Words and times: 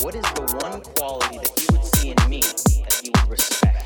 What 0.00 0.14
is 0.14 0.22
the 0.22 0.58
one 0.62 0.80
quality 0.80 1.38
that 1.38 1.60
you 1.60 1.66
would 1.72 1.84
see 1.96 2.10
in 2.10 2.30
me 2.30 2.40
that 2.40 3.00
you 3.02 3.10
would 3.16 3.30
respect? 3.30 3.77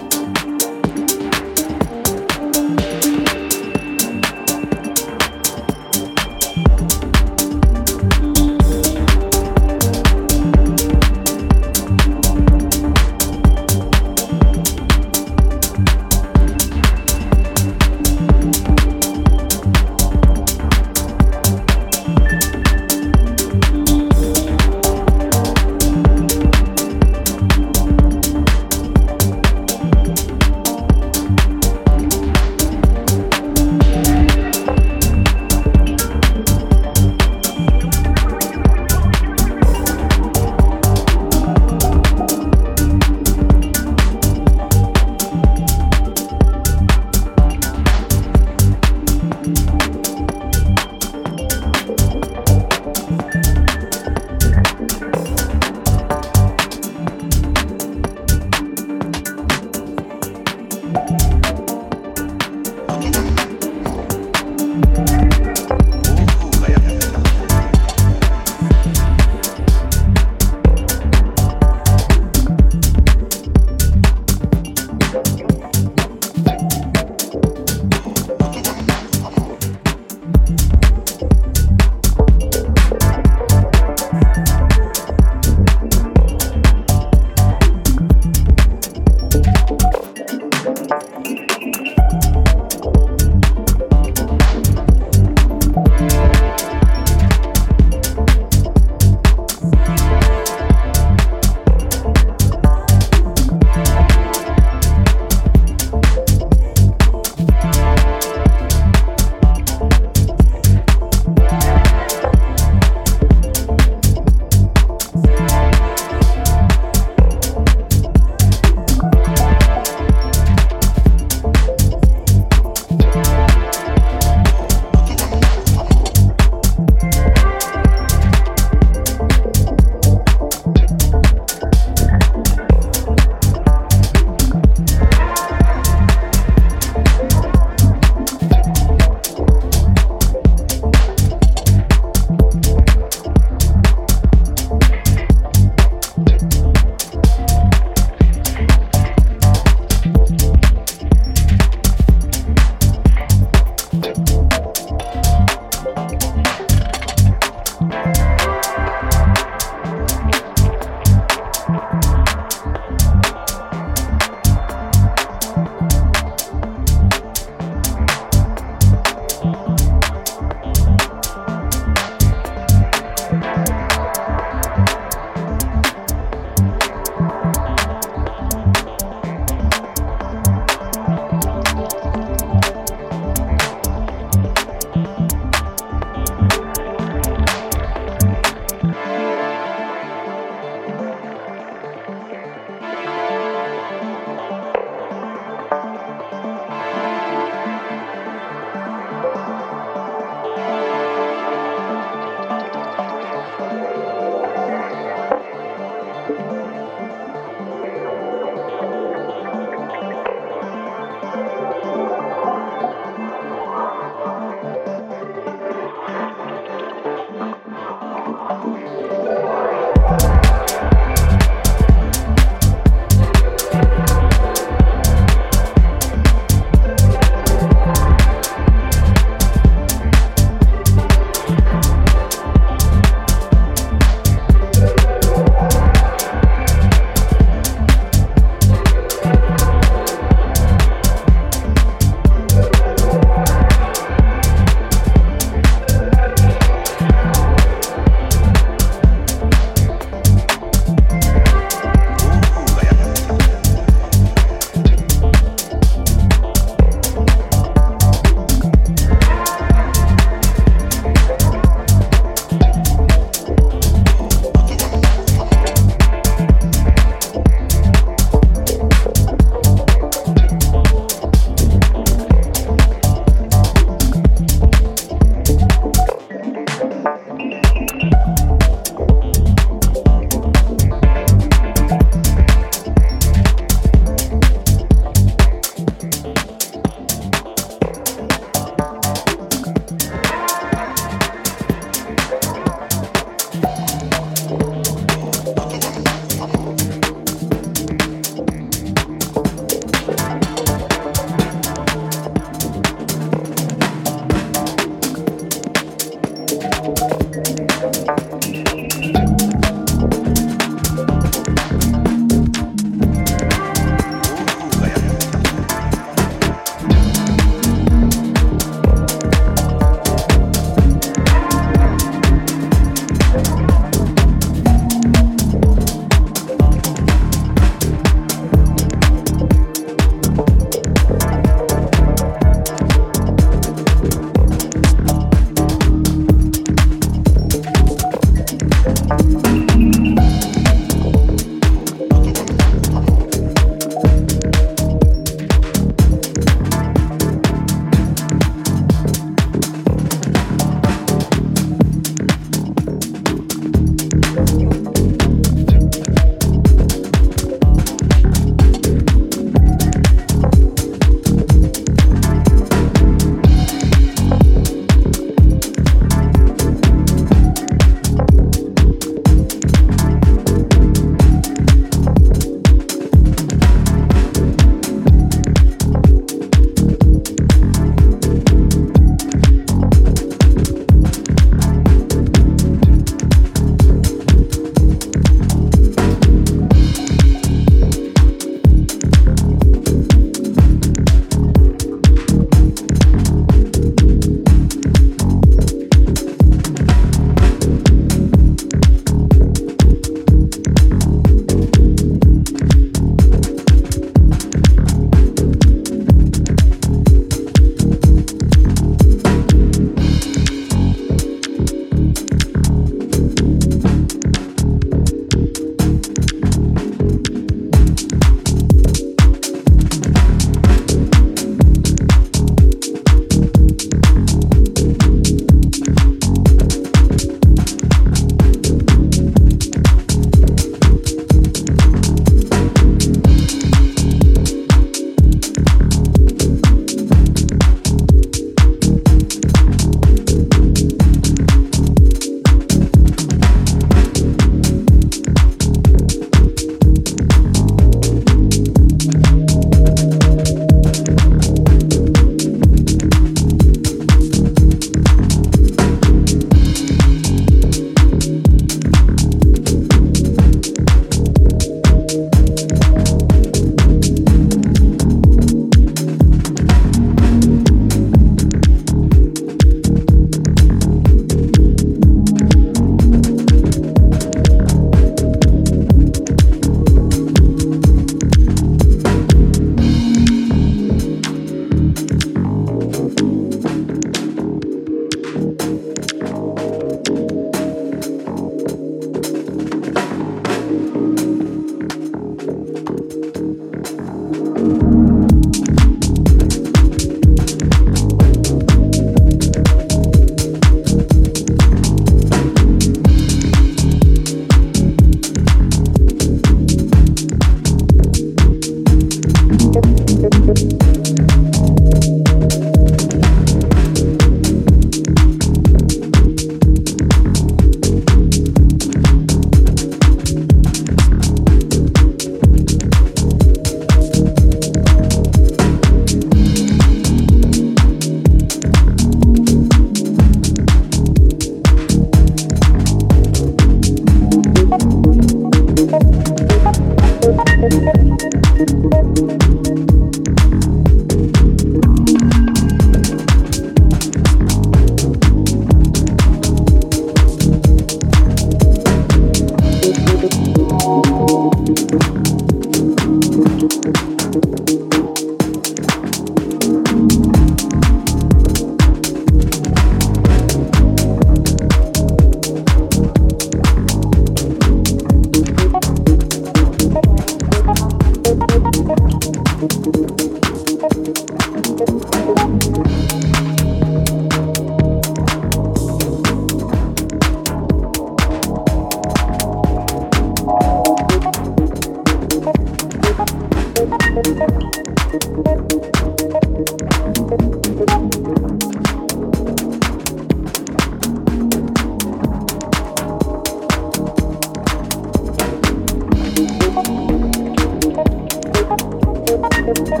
Thank 599.73 600.00